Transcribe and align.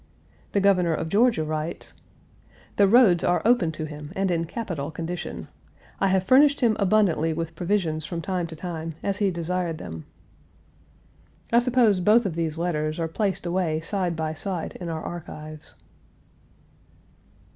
The 0.53 0.59
Governor 0.59 0.95
of 0.95 1.09
Georgia 1.09 1.43
writes: 1.43 1.93
"The 2.77 2.87
roads 2.87 3.23
are 3.23 3.43
open 3.45 3.71
to 3.73 3.85
him 3.85 4.11
and 4.15 4.31
in 4.31 4.45
capital 4.45 4.89
condition. 4.89 5.47
I 5.99 6.07
have 6.07 6.23
furnished 6.23 6.61
him 6.61 6.75
abundantly 6.79 7.33
with 7.33 7.55
provisions 7.55 8.03
from 8.03 8.19
time 8.19 8.47
to 8.47 8.55
time, 8.55 8.95
as 9.03 9.17
he 9.17 9.29
desired 9.29 9.77
them." 9.77 10.05
I 11.53 11.59
suppose 11.59 11.99
both 11.99 12.25
of 12.25 12.33
these 12.33 12.57
letters 12.57 12.99
are 12.99 13.07
placed 13.07 13.45
away 13.45 13.79
side 13.79 14.15
by 14.15 14.33
side 14.33 14.75
in 14.81 14.89
our 14.89 15.03
archives. 15.03 15.75